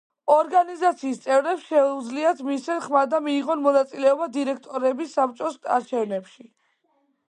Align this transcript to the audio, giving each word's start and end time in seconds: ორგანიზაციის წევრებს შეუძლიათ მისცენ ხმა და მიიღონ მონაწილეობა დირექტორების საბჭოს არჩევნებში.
ორგანიზაციის 0.35 1.19
წევრებს 1.25 1.67
შეუძლიათ 1.73 2.41
მისცენ 2.49 2.81
ხმა 2.87 3.05
და 3.13 3.21
მიიღონ 3.29 3.63
მონაწილეობა 3.69 4.33
დირექტორების 4.39 5.17
საბჭოს 5.21 5.65
არჩევნებში. 5.79 6.53